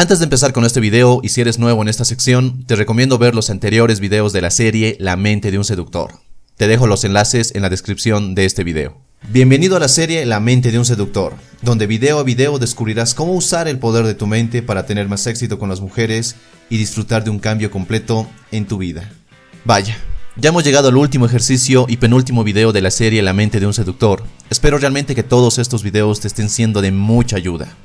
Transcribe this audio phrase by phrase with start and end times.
[0.00, 3.18] Antes de empezar con este video, y si eres nuevo en esta sección, te recomiendo
[3.18, 6.12] ver los anteriores videos de la serie La mente de un seductor.
[6.56, 8.96] Te dejo los enlaces en la descripción de este video.
[9.28, 13.34] Bienvenido a la serie La mente de un seductor, donde video a video descubrirás cómo
[13.34, 16.36] usar el poder de tu mente para tener más éxito con las mujeres
[16.70, 19.12] y disfrutar de un cambio completo en tu vida.
[19.66, 19.98] Vaya,
[20.34, 23.66] ya hemos llegado al último ejercicio y penúltimo video de la serie La mente de
[23.66, 24.24] un seductor.
[24.48, 27.76] Espero realmente que todos estos videos te estén siendo de mucha ayuda.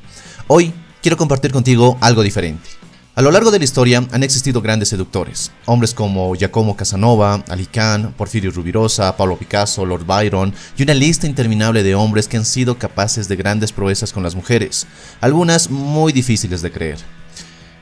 [0.47, 0.73] Hoy
[1.06, 2.68] quiero compartir contigo algo diferente.
[3.14, 7.68] A lo largo de la historia han existido grandes seductores, hombres como Giacomo Casanova, Ali
[7.68, 12.44] Khan, Porfirio Rubirosa, Pablo Picasso, Lord Byron y una lista interminable de hombres que han
[12.44, 14.88] sido capaces de grandes proezas con las mujeres,
[15.22, 16.98] algunas muy difíciles de creer.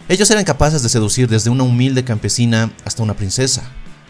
[0.09, 3.63] Ellos eran capaces de seducir desde una humilde campesina hasta una princesa.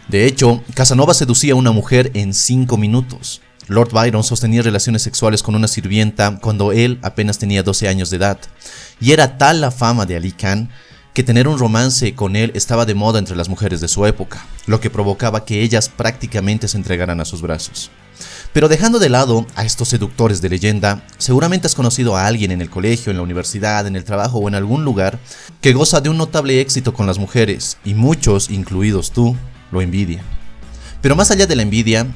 [0.08, 3.42] De hecho, Casanova seducía a una mujer en 5 minutos.
[3.66, 8.18] Lord Byron sostenía relaciones sexuales con una sirvienta cuando él apenas tenía 12 años de
[8.18, 8.38] edad,
[9.00, 10.70] y era tal la fama de Ali Khan
[11.14, 14.44] que tener un romance con él estaba de moda entre las mujeres de su época,
[14.66, 17.90] lo que provocaba que ellas prácticamente se entregaran a sus brazos.
[18.52, 22.60] Pero dejando de lado a estos seductores de leyenda, seguramente has conocido a alguien en
[22.60, 25.18] el colegio, en la universidad, en el trabajo o en algún lugar
[25.60, 29.36] que goza de un notable éxito con las mujeres, y muchos, incluidos tú,
[29.70, 30.24] lo envidian.
[31.00, 32.06] Pero más allá de la envidia,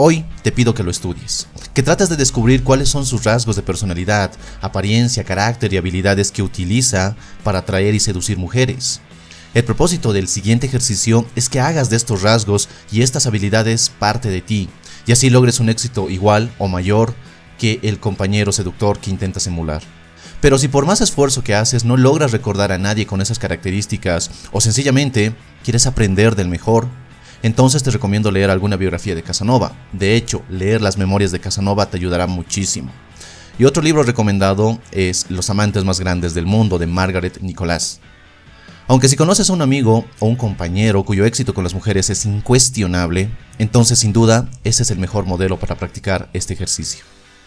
[0.00, 3.62] Hoy te pido que lo estudies, que trates de descubrir cuáles son sus rasgos de
[3.62, 9.00] personalidad, apariencia, carácter y habilidades que utiliza para atraer y seducir mujeres.
[9.54, 14.28] El propósito del siguiente ejercicio es que hagas de estos rasgos y estas habilidades parte
[14.28, 14.68] de ti,
[15.04, 17.12] y así logres un éxito igual o mayor
[17.58, 19.82] que el compañero seductor que intentas emular.
[20.40, 24.30] Pero si por más esfuerzo que haces no logras recordar a nadie con esas características,
[24.52, 26.86] o sencillamente quieres aprender del mejor,
[27.42, 29.72] entonces te recomiendo leer alguna biografía de Casanova.
[29.92, 32.90] De hecho, leer las memorias de Casanova te ayudará muchísimo.
[33.58, 38.00] Y otro libro recomendado es Los amantes más grandes del mundo de Margaret Nicolás.
[38.86, 42.24] Aunque si conoces a un amigo o un compañero cuyo éxito con las mujeres es
[42.24, 47.04] incuestionable, entonces sin duda ese es el mejor modelo para practicar este ejercicio.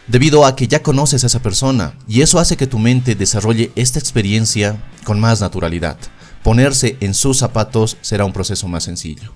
[0.07, 3.71] Debido a que ya conoces a esa persona y eso hace que tu mente desarrolle
[3.75, 5.97] esta experiencia con más naturalidad.
[6.43, 9.33] Ponerse en sus zapatos será un proceso más sencillo.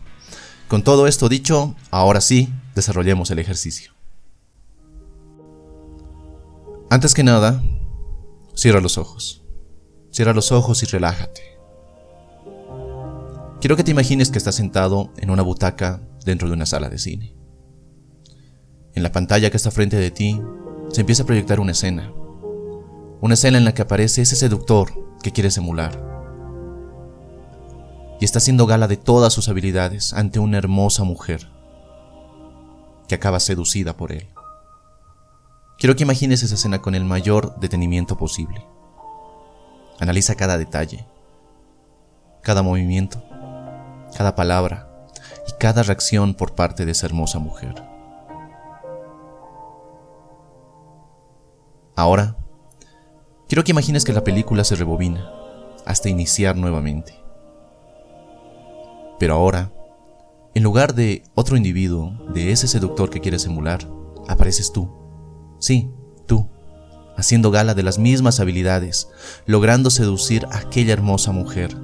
[0.68, 3.94] Con todo esto dicho, ahora sí, desarrollemos el ejercicio.
[6.90, 7.64] Antes que nada,
[8.56, 9.44] cierra los ojos.
[10.12, 11.42] Cierra los ojos y relájate.
[13.62, 16.98] Quiero que te imagines que estás sentado en una butaca dentro de una sala de
[16.98, 17.36] cine.
[18.96, 20.42] En la pantalla que está frente de ti
[20.90, 22.12] se empieza a proyectar una escena.
[23.22, 26.15] Una escena en la que aparece ese seductor que quieres emular
[28.26, 31.48] está haciendo gala de todas sus habilidades ante una hermosa mujer
[33.08, 34.28] que acaba seducida por él.
[35.78, 38.66] Quiero que imagines esa escena con el mayor detenimiento posible.
[40.00, 41.06] Analiza cada detalle,
[42.42, 43.24] cada movimiento,
[44.18, 44.90] cada palabra
[45.48, 47.76] y cada reacción por parte de esa hermosa mujer.
[51.96, 52.36] Ahora,
[53.48, 55.32] quiero que imagines que la película se rebobina
[55.86, 57.25] hasta iniciar nuevamente.
[59.20, 59.72] Pero ahora,
[60.54, 63.88] en lugar de otro individuo, de ese seductor que quieres emular,
[64.28, 64.90] apareces tú.
[65.60, 65.90] Sí,
[66.26, 66.50] tú,
[67.16, 69.10] haciendo gala de las mismas habilidades,
[69.46, 71.76] logrando seducir a aquella hermosa mujer.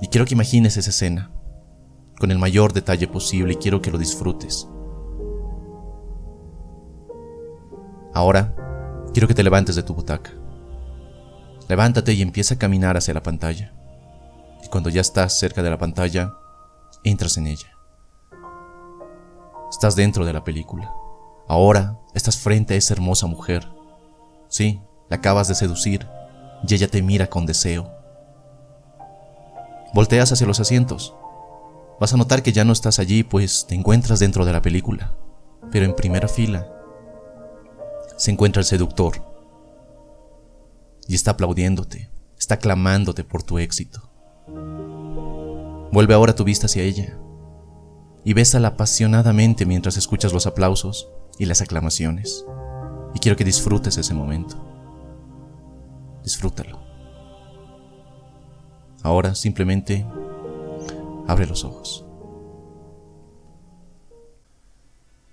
[0.00, 1.30] Y quiero que imagines esa escena,
[2.18, 4.68] con el mayor detalle posible, y quiero que lo disfrutes.
[8.12, 8.54] Ahora,
[9.12, 10.32] quiero que te levantes de tu butaca.
[11.68, 13.72] Levántate y empieza a caminar hacia la pantalla
[14.72, 16.32] cuando ya estás cerca de la pantalla,
[17.04, 17.76] entras en ella.
[19.70, 20.90] Estás dentro de la película.
[21.46, 23.68] Ahora estás frente a esa hermosa mujer.
[24.48, 24.80] Sí,
[25.10, 26.08] la acabas de seducir
[26.66, 27.92] y ella te mira con deseo.
[29.92, 31.14] Volteas hacia los asientos.
[32.00, 35.14] Vas a notar que ya no estás allí, pues te encuentras dentro de la película.
[35.70, 36.66] Pero en primera fila
[38.16, 39.22] se encuentra el seductor.
[41.06, 44.11] Y está aplaudiéndote, está clamándote por tu éxito.
[45.92, 47.18] Vuelve ahora tu vista hacia ella
[48.24, 51.08] y bésala apasionadamente mientras escuchas los aplausos
[51.38, 52.46] y las aclamaciones.
[53.14, 54.56] Y quiero que disfrutes ese momento.
[56.24, 56.80] Disfrútalo.
[59.02, 60.06] Ahora simplemente
[61.26, 62.06] abre los ojos.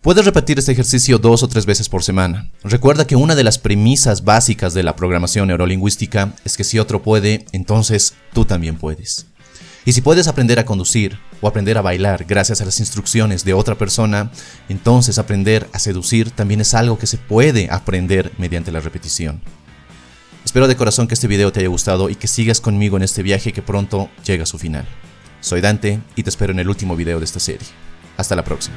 [0.01, 2.51] Puedes repetir este ejercicio dos o tres veces por semana.
[2.63, 7.01] Recuerda que una de las premisas básicas de la programación neurolingüística es que si otro
[7.01, 9.27] puede, entonces tú también puedes.
[9.85, 13.53] Y si puedes aprender a conducir o aprender a bailar gracias a las instrucciones de
[13.53, 14.31] otra persona,
[14.67, 19.41] entonces aprender a seducir también es algo que se puede aprender mediante la repetición.
[20.43, 23.23] Espero de corazón que este video te haya gustado y que sigas conmigo en este
[23.23, 24.85] viaje que pronto llega a su final.
[25.41, 27.67] Soy Dante y te espero en el último video de esta serie.
[28.17, 28.75] Hasta la próxima.